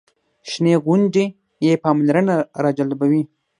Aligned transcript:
شنې 0.51 0.73
غونډۍ 0.85 1.25
یې 1.65 1.73
پاملرنه 1.83 2.35
راجلبوي. 2.63 3.21